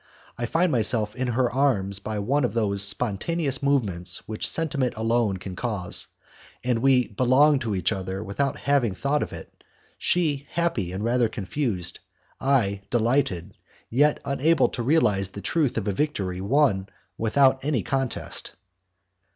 [0.35, 5.37] I find myself in her arms by one of those spontaneous movements which sentiment alone
[5.37, 6.07] can cause,
[6.63, 9.63] and we belong to each other without having thought of it,
[9.99, 11.99] she happy and rather confused,
[12.39, 13.53] I delighted,
[13.91, 18.53] yet unable to realize the truth of a victory won without any contest.